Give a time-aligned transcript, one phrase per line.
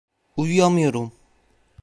[0.37, 1.11] Uyuyamıyorum.